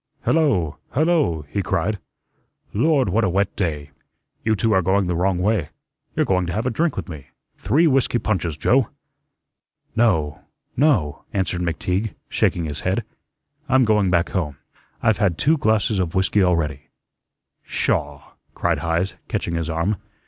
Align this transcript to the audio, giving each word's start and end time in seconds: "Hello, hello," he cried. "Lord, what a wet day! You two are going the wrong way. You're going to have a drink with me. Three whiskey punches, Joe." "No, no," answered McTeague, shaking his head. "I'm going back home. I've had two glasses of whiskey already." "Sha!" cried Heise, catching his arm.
"Hello, 0.25 0.77
hello," 0.93 1.45
he 1.47 1.61
cried. 1.61 1.99
"Lord, 2.73 3.09
what 3.09 3.23
a 3.23 3.29
wet 3.29 3.55
day! 3.55 3.91
You 4.43 4.55
two 4.55 4.73
are 4.73 4.81
going 4.81 5.05
the 5.05 5.15
wrong 5.15 5.37
way. 5.37 5.69
You're 6.15 6.25
going 6.25 6.47
to 6.47 6.53
have 6.53 6.65
a 6.65 6.71
drink 6.71 6.95
with 6.95 7.07
me. 7.07 7.27
Three 7.55 7.85
whiskey 7.85 8.17
punches, 8.17 8.57
Joe." 8.57 8.89
"No, 9.95 10.39
no," 10.75 11.25
answered 11.33 11.61
McTeague, 11.61 12.15
shaking 12.29 12.65
his 12.65 12.79
head. 12.79 13.03
"I'm 13.69 13.85
going 13.85 14.09
back 14.09 14.29
home. 14.29 14.57
I've 15.03 15.17
had 15.19 15.37
two 15.37 15.55
glasses 15.59 15.99
of 15.99 16.15
whiskey 16.15 16.41
already." 16.41 16.87
"Sha!" 17.63 18.21
cried 18.55 18.79
Heise, 18.79 19.13
catching 19.27 19.53
his 19.53 19.69
arm. 19.69 19.97